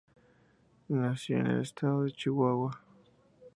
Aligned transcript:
Nació 0.87 1.37
en 1.37 1.45
el 1.45 1.61
estado 1.61 2.01
de 2.01 2.11
Chihuahua. 2.11 2.81